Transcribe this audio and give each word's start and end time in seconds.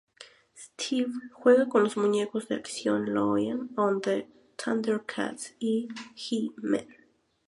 Stewie 0.57 1.29
juega 1.31 1.69
con 1.69 1.83
los 1.83 1.95
muñecos 1.95 2.47
de 2.47 2.55
acción 2.55 3.13
Lion-O 3.13 3.99
de 3.99 4.27
"ThunderCats" 4.57 5.53
y 5.59 5.89
He-Man. 6.15 6.87